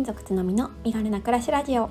[0.00, 1.90] 民族つのみの身軽な暮らしラジオ。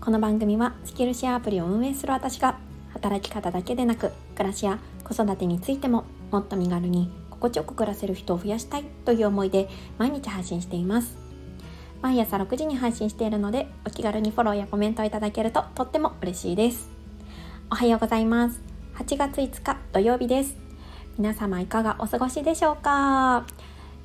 [0.00, 2.58] この番組はスキルシェアアプリを運営する私が
[2.92, 11.16] 働き方だけでなく暮らしや子育てについてももっと身軽に心地よく暮らせる人を増やしたいという思いで毎日配信しています。
[12.02, 16.90] 毎朝6時に配信しているのでお気軽にフォローやコメントをいただけるととっても嬉しいです。
[17.70, 18.60] おはようございます。
[18.96, 20.56] 8月5日土曜日です。
[21.16, 23.46] 皆様いかがお過ごしでしょうか？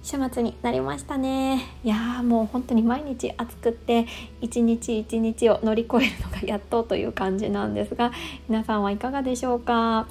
[0.04, 1.62] 週末になりましたね。
[1.84, 4.08] いやーもう本当に毎日暑くって
[4.41, 8.12] 一日一日を乗り越えるのがやっとという感じなんですが
[8.50, 10.08] 皆さんはいかがでしょうか、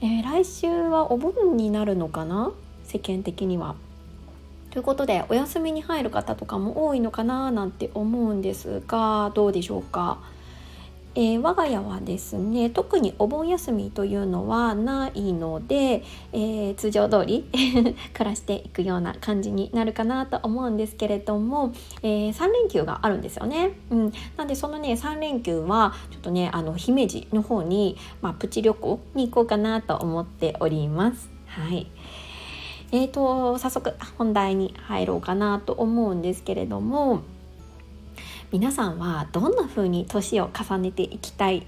[0.00, 2.52] えー、来週はお盆になるのかな？
[2.84, 3.76] 世間的には。
[4.70, 7.50] ということでお休みに入る方とかも多いのかな？
[7.50, 10.18] なんて思うんですがどうでしょうか？
[11.16, 17.48] えー、我が家はですね特にお盆休みというのはないので、えー、通常通り
[18.12, 23.78] 暮らしていくような感じになるかなと思うんですけれども、えー、3連休があるんですよね。
[23.90, 31.30] うん、なんでそのね3連休はちょっとねあの姫路の方に、まあ、プチ旅行に行こうかなと思っております。
[31.46, 31.86] はい
[32.90, 37.22] えーと早速本題に入ろうかなと思うんですけれども
[38.54, 41.66] 皆さんはどんな風に年を重ねていきたい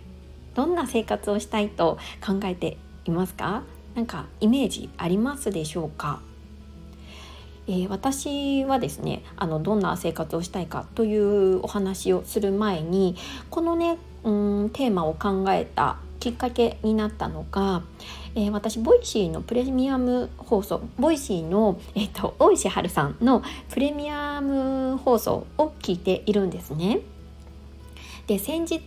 [0.55, 3.65] どんな生活をしたいと考えていますか？
[3.97, 6.21] なんかイメージありますでしょうか？
[7.67, 13.17] えー、私はですねあのどんな生活をしたいかというお話をする前に
[13.51, 14.31] このねう
[14.67, 17.83] んテーマを考えたきっかけになったのが、
[18.35, 27.01] えー、私 Voicy のプレミアム放送 Voicy の、えーと、大石春さんのプレミアム放送を聞いているんですね。
[28.27, 28.81] で先日、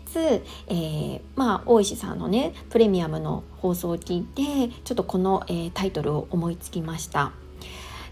[0.68, 7.32] えー、まあ、大石さんのねプレミアムの放送を聞いてちょっとこの、えー、タイトルを思いつきました。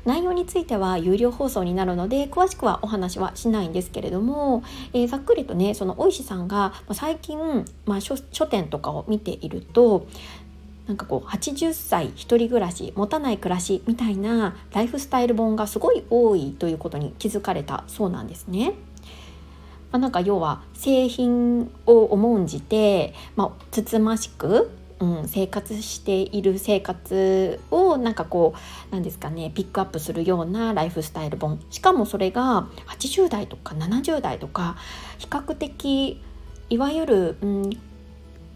[0.05, 8.17] 内容については有料放送になるので詳しくはお話はしないんですけれども、えー、ざっくりとねその大石さんが最近、まあ、書
[8.47, 10.07] 店とかを見ていると
[10.87, 18.73] なんかこう80歳一人暮らし持たない暮らしみたいなライフスタイル本がすごい多いということに気づかれたそうなんですね。
[19.91, 24.69] まあ、なんか要は製品を重んじて、まあ、つつましく
[24.99, 28.55] うん、生活している生活をなんかこ
[28.89, 34.75] うなんですかねピックアップするようなライフスタイル本しかもそれが80代とか70代とか
[35.19, 36.21] 比較的
[36.69, 37.69] いわゆる、うん、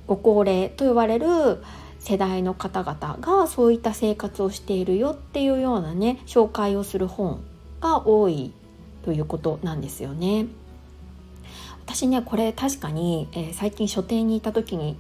[0.08, 1.64] ご高齢と言われる
[2.00, 7.44] 世代の方々がそういった生活をしているよっていうようなね紹介をする本
[7.80, 8.52] が多い
[9.04, 10.48] ということなんですよね。
[11.86, 14.98] 私ねこれ確かに、えー、最近書店にいた時に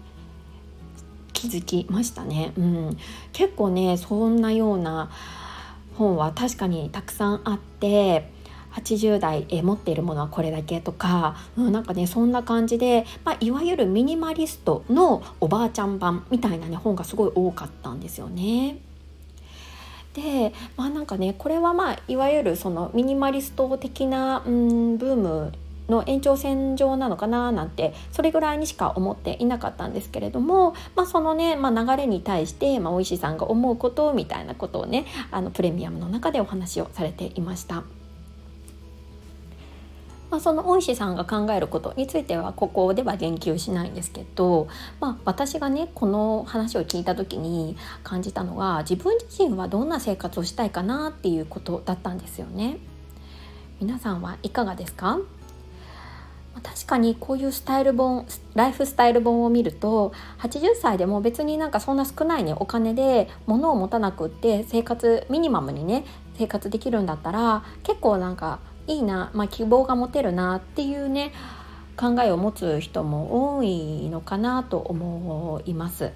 [1.41, 2.53] 気づきましたね。
[2.55, 2.97] うん、
[3.33, 5.09] 結構ねそんなような
[5.95, 8.29] 本は確かにたくさんあって
[8.73, 18.77] 80代え持っているものはこれだけとか、うん、なんかねそんな感じで、まあ、いわゆるミニマリストのおばあちゃん版みたいなね本がすごい多かったんですよね。
[20.13, 25.53] でまあなんかねこれはまあいわゆるそのミニマリスト的な、うん、ブーム
[25.91, 37.83] の延長線上なのかななんてそれぐらいにしか思っていなかったんですけれども、まあ、そのね、まあ、流れに対して、まあ、おいしさんが思うことみたいなことをねあのプレミアムの中でお話をされていました。
[40.29, 44.69] まあ、その大石さんが考えることについてはここでは言及しないんですけど、
[45.01, 52.77] まあ、私がねこの話を聞いた時に感じたのは自分自身はどんな生活をしたいかなっていうことだったんですよね。
[53.81, 55.19] 皆さんはいかがですか？
[56.59, 58.25] 確かにこういうスタイル本
[58.55, 66.03] ライフスタイル本を見ると80歳でも別になんかそんな少ないねお金で物を持たなくって生活ミニマムにね
[66.37, 71.31] 生活できるんだったら結構なんかいいな、まあ、希望が持てるなっていうね
[71.95, 76.11] 考えを持つ人も多いのかなと思います。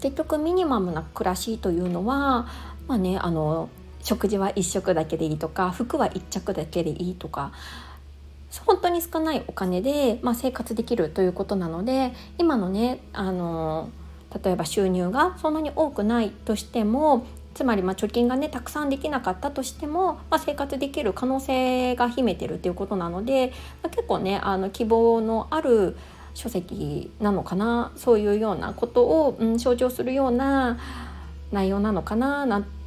[0.00, 2.46] 結局ミニマムな暮らしというのは
[2.88, 3.68] まあねあの
[4.02, 7.52] 食事は1食だけでいいとか服は1着だけでいいとか
[8.60, 13.90] 本当に少ないお金で、まあ、生活できるということなので今のねあの
[14.42, 23.52] 例えば収入がそんなに多くないとしてもつまりま貯金がねたくさんできなかったとしても、まあ、生活できる可能性が秘めてるっていうことなので、
[23.82, 25.96] まあ、結構ねあの希望のある
[26.34, 30.78] 書籍なのかなそういうようなことを、うん、象徴するような
[31.50, 32.81] 内容なのかななんて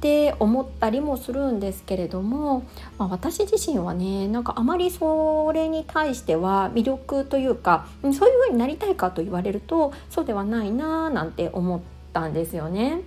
[0.00, 2.64] って思ったりもするんですけれども、
[2.96, 11.80] まあ、私自身はねなんかあまりそれに対しては魅力というかそういう風になりたいかと言われるとそうではないなーなんて思っ
[12.14, 13.02] たんですよね。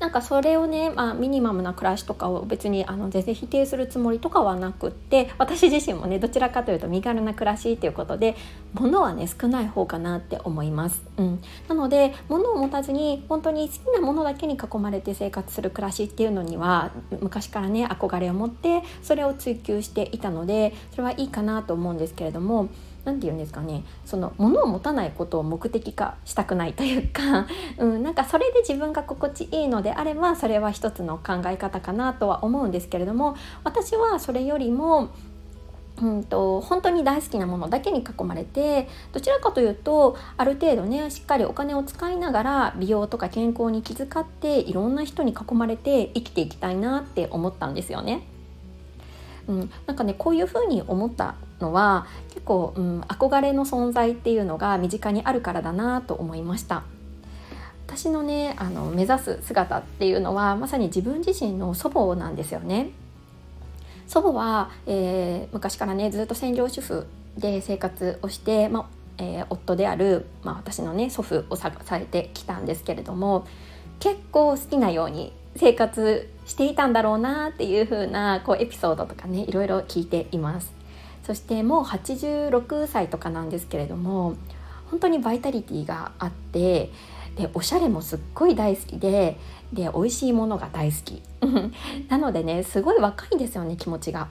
[0.00, 8.34] なんかそれをね、まあ、ミニマムな暮らしとかを別にあの全然否定するつもりとかはなくって私自身もねどちらかというと身軽な暮らしっていうことで
[8.72, 11.02] 物はね少ない方かなって思います。
[11.18, 22.68] うん、なので物を持たずに本当に好きなものだけに囲まれて生活する暮らしっていうのには昔からね憧れを持ってそれを追求していたのでそれはいいかなと思うんですけれども
[23.04, 27.46] 何て言うんですかねその物を持たないことを目的化したくないというか、
[27.78, 35.08] うん、なんかそれで自分が心地いいのであればそれは一つの考え方かなとは思うんですけれども私はそれよりも
[36.02, 48.22] うんと、本当に大好きなものだけに囲まれてどちらかというとある程度ねしっかりお金を使いながら美容とか健康に気遣っていろんな人に囲まれて生きていきたいなって思ったんですよね。
[49.48, 56.82] うん、なんかねこういうふうに思ったのは結構、うん、憧れの存在っていうのが身近にあるからだなと思いました。
[57.86, 62.90] 私のねあの目指す姿っていうのはまさに自分自身の祖母なんですよね。
[64.06, 73.46] 祖母は、えー、昔からねずっと専業主婦で生活をして、まえー、夫である、まあ、私のね祖父をされてきたんですけれども
[74.00, 80.72] 結構好きなように生活していたんだろうなっていう風なこうエピソードとかねいろいろ聞いています
[81.30, 84.34] そしてもう86歳とかなんですけれども
[84.90, 86.90] 本当にバイタリティがあって
[87.36, 89.38] でおしゃれもすっごい大好きで
[89.72, 91.22] で美味しいものが大好き。
[92.10, 94.26] なのでねすごい若いんですよね気持ちが。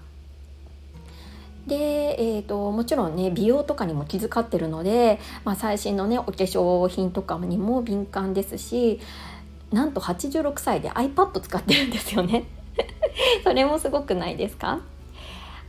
[1.68, 9.00] で、えーと、もちろんね美容とかにも気遣ってるので、まあ、最新のねお化粧品とかにも敏感ですし
[9.72, 12.44] なんと86歳で iPad 使ってるんですよね。
[13.46, 14.82] それもすごくないですか？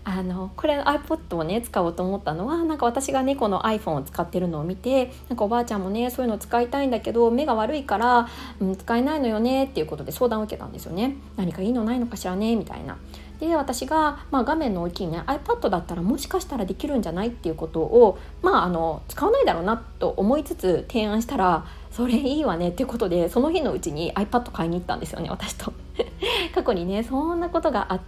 [0.02, 8.28] あのこれ iPod をね使おうと思ったのはなんか私がねの iPhone を使ってるのを見てなんかおばあちゃんもねそういうの使いたいんだけど目が悪いから、
[8.60, 11.16] うん、使えないのよねっていうことで相談を受けたんですよね。
[11.36, 12.96] 何かいいのないのかしらねみたいな。
[13.40, 17.28] で私が、まあ、画面の大きいね iPad だったらもしかしたらできるんじゃない？
[17.28, 25.72] っていうことを、まあ、あの使わないだろうなと思いつつ提案したらそれいいわねっていうことでその日のうちに iPad 買いに行ったんですよね私と。
[26.54, 28.00] 過去にねそんなことがあっ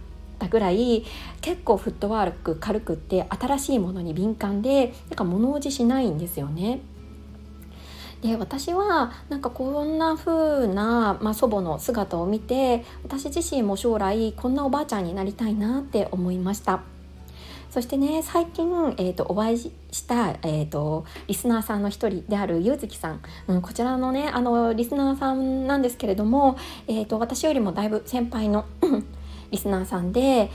[0.43, 1.05] たぐらい
[1.41, 6.81] 結構フットワーク軽くって新しいものに敏感でなんか物おじしないんですよね。
[8.21, 16.83] で私はなんかこんな風な、まあ、祖母の姿を見て私自身も将来こんなおばあちゃんになりたいなって思いました
[17.69, 18.65] そしてね最近、
[18.97, 19.71] えーと、お会いし
[20.07, 26.55] た、えーと、リスナーさんの一人であるゆうずきさん、うん、こちらのねあのリスナーさんなんですけれども、
[26.87, 28.65] えーと私よりもだいぶ先輩の
[29.53, 30.51] リスナーさんで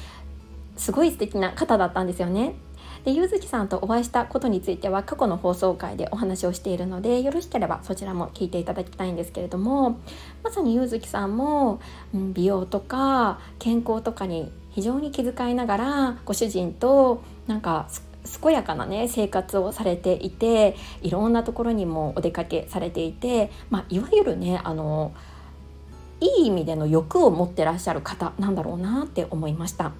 [0.76, 2.54] すごい素敵な方だったんですよね。
[3.04, 10.00] でゆうずきさんとお会いしたことについては過去の放送回でお話をしているのでよろしければそちらも聞いていただきたいんですけれども
[10.42, 11.80] まさにゆうずきさんも、
[12.12, 17.88] うん、美容とか健康とかに非常に気遣いながらご主人となんか
[18.42, 25.14] 健やかなね生活をされていていろんなところにもお出かけされていて、まあ、いわゆるねあの
[26.20, 29.92] いい意味での欲を持ってらっしゃる方なんだろうなって思いました。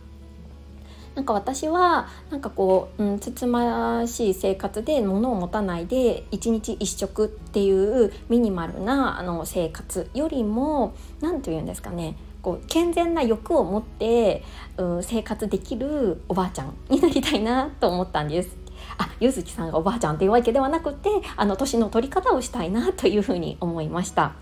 [1.18, 14.44] なんか私はなんかこう、うん、つつましい生活で物を持たないで一日一食っていうミニマルなあの生活よりも何て言うんですかねこう健全な欲を持って、
[14.76, 18.56] うん、生活できるおばあちゃん になりたいなと思ったんです。
[18.96, 24.34] あゆずきさんがおばあちゃんっていうわけではなくてあの年の取り方をしたいなというふうに思いました。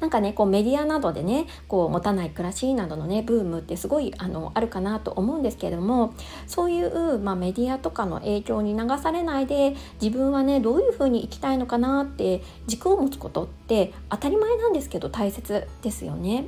[0.00, 6.14] なんかねこうメディアなどでねこう持たない暮らしなどのねブームってすごいあのあるかなと思うんですけれども
[6.46, 16.46] そういう、まあ、メディアとかの影響に流されないで自分はねどういうふうに生きたいのかなって軸を持つことって当たり前なんですけど大切ですよね。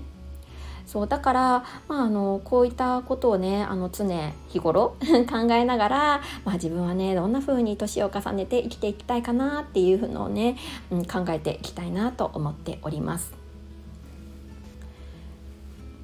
[0.91, 4.97] そうだから、まあ、あのこういったことをねあの常日頃
[5.31, 10.57] 考えながら、まあ、自分はねどんな風に年を重ねて生きていきたいかなっていうのをね、
[10.91, 13.40] うん、考えていきたいなと思っております。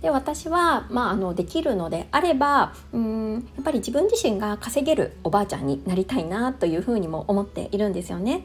[0.06, 8.44] で私は、まあ、あのできるのであればうんやっぱり自分自身が稼げるおばあちゃんになりたいなというふうにも思っているんですよね。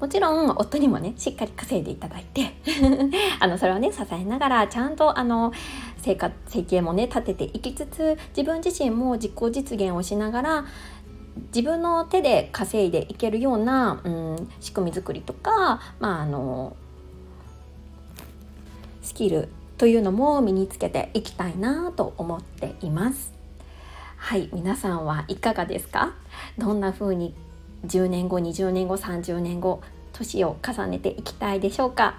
[0.00, 2.54] もちろん夫にもねしっかり稼いでいただいて
[3.40, 5.52] あのそれをね支えながらちゃんとあの
[5.98, 10.64] 生活生計もね立てていきつつ自分自身も自己実現をしながら
[11.54, 16.74] 自分の手で稼いでいけるような、うん、仕組み作りとか、まあ、あの
[19.02, 23.32] スキルというのも身につけていきたいなと思っています。
[24.16, 26.14] はい皆さんはいかがですか？
[26.58, 27.34] どんな風に
[27.86, 32.14] 10年後20年後30年後年を重ねていきたいでしょうか？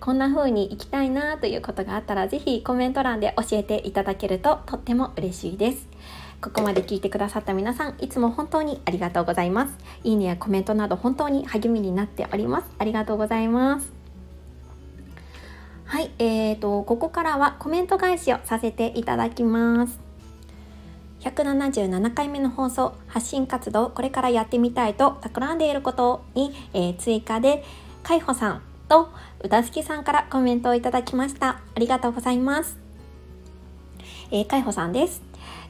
[0.00, 5.88] こんな風に行きたいなということがあったら是非コメント欄で教えていただけるととっても嬉しいです。
[6.40, 9.74] ここまで聞いてくださった皆さんいつも本当にありがとうございます。
[10.04, 12.66] いいねやコメントなど本当に励みになっております。
[12.78, 13.97] ありがとうございます。
[15.88, 19.98] はい、えーと、ここからはコメント返しをさせていただきます。
[21.20, 27.64] 177回目の放送発信活動これからやってみたいと企んでいることに、えー、追加で
[28.02, 29.08] 海保さんと
[29.42, 31.60] 歌好きさんからコメントをいただきました。
[31.74, 32.78] ありがとうございます、
[34.30, 35.22] えー、海保さんです。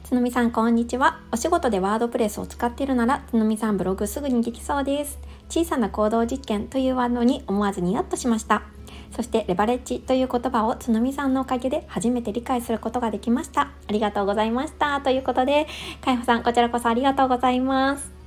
[0.03, 1.21] つのみさんこんにちは。
[1.31, 5.17] お仕事でワードプレスを使っているならつのみさんブログすぐにできそうです。
[5.47, 8.63] 小さな行動実験というワードに思わずニヤッとしました。
[9.11, 13.61] そしてレバレッジという言葉をつのみさんのおかげで初めて理解することができました。
[13.61, 15.01] ありがとうございました。
[15.01, 15.67] ということで、
[16.01, 18.18] かいほさん、こちらこそありがとうございます。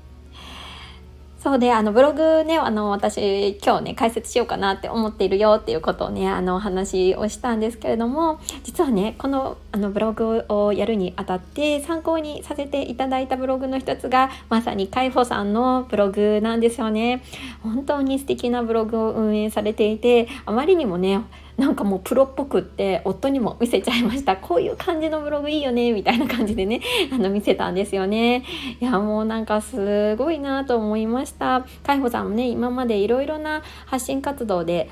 [1.42, 17.25] そうで、あの、ブログね、あの、私、今日ね、解説しようかなって思っているよっていうことをね、あの、話をしたんですけれども、実はね、この、あの、ブログをやるにあたって参考にさせていただいたブログの一つが、まさに海保さんのブログなんですよね。
[17.64, 21.22] 本当に素敵なブログを運営されていて、あまりにもね、
[21.56, 24.37] なんかもうプロっぽくって夫にも見せちゃいました。
[24.37, 26.80] こういう感じのブログいいよねみたいな感じでね
[27.12, 28.44] あの見せたんですよね。
[28.80, 31.66] いやもうなんかすごいなと思いました。
[31.82, 34.88] 海保さんもね今までいろいろな発信活動で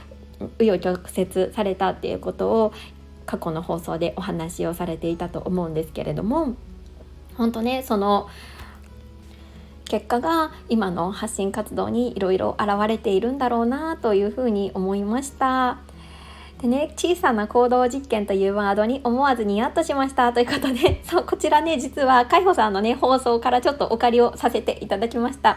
[0.59, 2.73] 紆余曲折されたっていうことを
[3.26, 6.55] 過去の放送でお話をされていたと思うんですけれども
[7.37, 8.29] 本当ねその
[9.85, 15.79] 結果が今の発信活動にいろいろ現れているんだろうなというふうに思いました。
[16.61, 25.57] でね、小さな行動実験というワードに思わずニヤッとしましたということで、 そう、こちらね、実は、海保さんのね、放送からちょっとお借りをさせていただきました。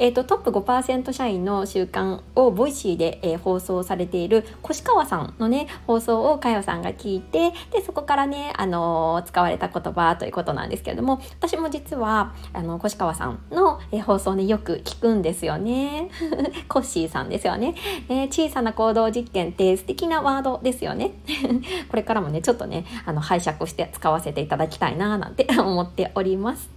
[0.00, 16.08] えっ、ー、と、トップ5%社員の習慣を Voicyで、えー、放送されている越川さんのね、放送を海保さんが聞いて、で、そこからね、あのー、使われた言葉ということなんですけれども、私も実は、あの、越川さんの、え、放送ね、よく聞くんですよね。
[16.68, 17.76] コッシーさんですよね。
[18.08, 21.12] ね小さな行動実験って素敵なワードードですよね。
[21.88, 26.70] これからもねちょっとねあの拝借して使わせていただきたいななんて 思っております。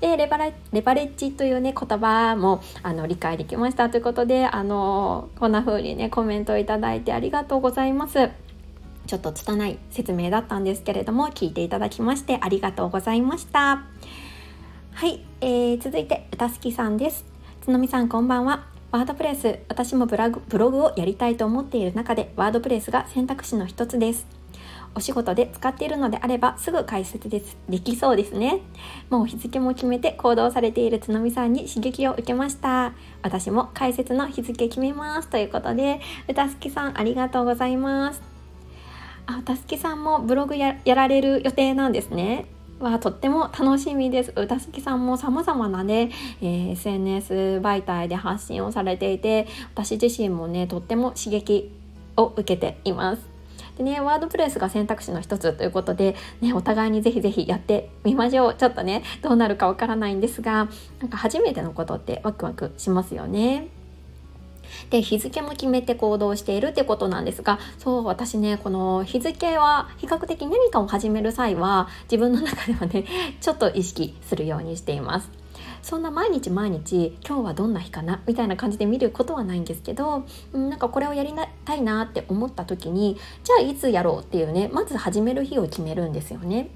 [0.00, 8.30] でレバレレバレッジというね言葉もあの理解できましたということであのこんな風にねコメントをいただいてありがとうございます。
[9.06, 13.82] ちょっと拙い説明だったんですけれども聞いていただきましてありがとうございました。
[14.94, 17.24] はい、えー、続いて歌好きさんです。
[17.62, 18.71] つのみさんこんばんは。
[18.92, 24.26] ワードプレス私もブログブログをやりたいと思っている中でワードプレスが選択肢の一つです。
[24.94, 27.56] お仕事で使っているのであればすぐ解説です。
[27.70, 28.60] できそうですね。
[29.08, 32.92] もう日付も決めて行動されているつのみさんに刺激を受けました。
[33.22, 35.28] 私も解説の日付決めます。
[35.28, 38.20] ということで歌好きさんありがとうございます。
[39.24, 42.44] あ歌好きさんもブログやられる予定なんですね。
[42.84, 44.32] はとっても楽しみです。
[44.36, 46.10] 歌好きさんも様々なね、
[46.40, 51.72] えー、SNS 媒体で発信をされていて、私自身もね、とっても刺激
[52.16, 53.32] を受けています。
[53.78, 58.54] でね、ワードプレスが選択肢の一つということで、ね、お互いにぜひぜひやってみましょう。
[58.54, 60.68] ちょっとね、どうなるかわからないんですが、
[61.00, 63.68] なんか初めてのことってワクワクしますよね。
[64.90, 73.04] で日付も決めて行動しているってことなんですがそう私ねこの日付は比較的何かを始める際は自分の中ではね
[73.40, 75.42] ちょっと意識するようにしています。
[75.82, 86.68] そんな毎日毎日今日はどんな日かなみたいな感じで見ることはないんですけどなんかこれをやりたいなって思った時にじゃあいつやろうっていうねまず始める日を決めるんですよね。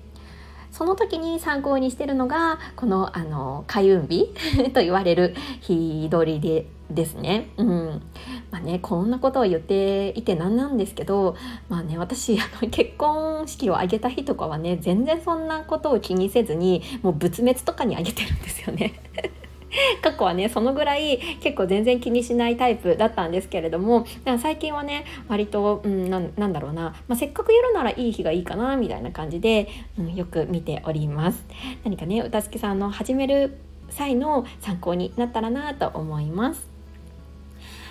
[0.72, 4.34] その時に参考にしてるのがこのあの開運日
[4.74, 7.50] と言われる日取りでですね。
[7.56, 8.02] うん。
[8.50, 11.36] まあね、こんなことを言っていてなんなんですけど、
[11.68, 18.94] まあね、私、あの、 結婚式を挙げた日とかはね、全然そんなことを気にせずに、もう仏滅とかに挙げてるんですよね。
[20.02, 24.06] 過去はねそのぐらい結構全然気にしないタイプだったんですけれども
[24.40, 31.44] 最近はね割と、うん、なんだろうな、まあ、せっかくやるならいい日がいいかなみたいな感じで、うん、よく見ております
[31.84, 33.58] 何かね歌好きさんの始める
[33.90, 36.75] 際の参考になったらなと思います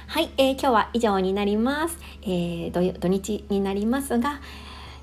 [0.07, 4.39] はい、えー、今日は以上になります、えー、土日になりますが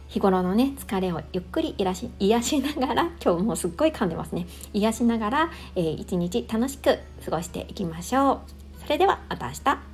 [0.08, 4.46] 日頃のね疲れをゆっくり癒し癒しながら 今日もすっごい噛んでますね。
[4.74, 8.40] 癒しながら、えー、一日楽しく過ごしていきましょう。
[8.82, 9.91] それではまた明日。